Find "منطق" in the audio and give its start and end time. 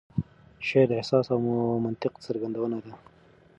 1.85-2.13